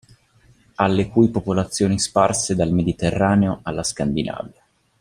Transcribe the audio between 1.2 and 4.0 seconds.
popolazioni sparse dal Mediterraneo alla